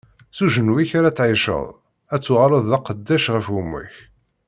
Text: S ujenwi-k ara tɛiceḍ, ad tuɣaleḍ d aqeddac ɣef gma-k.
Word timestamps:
S 0.37 0.39
ujenwi-k 0.45 0.91
ara 0.99 1.15
tɛiceḍ, 1.17 1.65
ad 2.13 2.21
tuɣaleḍ 2.21 2.63
d 2.69 2.71
aqeddac 2.77 3.25
ɣef 3.33 3.45
gma-k. 3.55 3.95